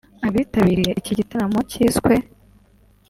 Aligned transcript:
Abitabiriye 0.29 0.91
iki 0.99 1.13
gitaramo 1.19 1.59
cyiswe 1.69 2.13
� 2.19 2.21